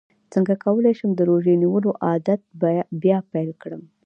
[0.33, 2.41] څنګه کولی شم د روژې نیولو عادت
[3.03, 3.81] بیا پیل کړم